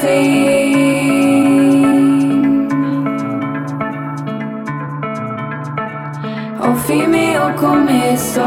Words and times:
fim. 0.00 1.56
O 6.60 6.74
fim 6.84 7.14
o 7.38 7.52
começo. 7.54 8.40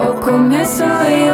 O 0.00 0.08
começo 0.20 0.84
e 0.84 1.33